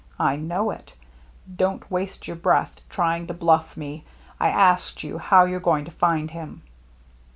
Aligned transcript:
I 0.19 0.35
know 0.35 0.71
it. 0.71 0.95
Don't 1.55 1.91
waste 1.91 2.25
your 2.27 2.35
breath 2.35 2.81
trying 2.89 3.27
to 3.27 3.35
blufF 3.35 3.77
me. 3.77 4.03
I 4.39 4.49
asked 4.49 5.03
you 5.03 5.19
how 5.19 5.45
you're 5.45 5.59
going 5.59 5.85
to 5.85 5.91
find 5.91 6.31
him." 6.31 6.63